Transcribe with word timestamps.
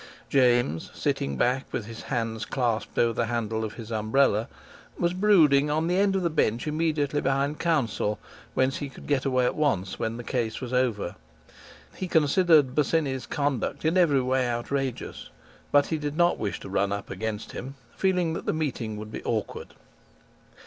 James, 0.31 0.89
sitting 0.95 1.37
back 1.37 1.65
with 1.71 1.85
his 1.85 2.01
hands 2.01 2.43
clasped 2.43 2.97
over 2.97 3.13
the 3.13 3.27
handle 3.27 3.63
of 3.63 3.73
his 3.73 3.91
umbrella, 3.91 4.47
was 4.97 5.13
brooding 5.13 5.69
on 5.69 5.85
the 5.85 5.97
end 5.99 6.15
of 6.15 6.23
the 6.23 6.29
bench 6.31 6.65
immediately 6.65 7.21
behind 7.21 7.59
counsel, 7.59 8.17
whence 8.55 8.77
he 8.77 8.89
could 8.89 9.05
get 9.05 9.25
away 9.25 9.45
at 9.45 9.53
once 9.53 9.99
when 9.99 10.17
the 10.17 10.23
case 10.23 10.59
was 10.59 10.73
over. 10.73 11.13
He 11.95 12.07
considered 12.07 12.73
Bosinney's 12.73 13.27
conduct 13.27 13.85
in 13.85 13.95
every 13.95 14.23
way 14.23 14.49
outrageous, 14.49 15.29
but 15.71 15.85
he 15.85 15.99
did 15.99 16.17
not 16.17 16.39
wish 16.39 16.59
to 16.61 16.67
run 16.69 16.91
up 16.91 17.11
against 17.11 17.51
him, 17.51 17.75
feeling 17.95 18.33
that 18.33 18.47
the 18.47 18.53
meeting 18.53 18.97
would 18.97 19.11
be 19.11 19.23
awkward. 19.23 19.75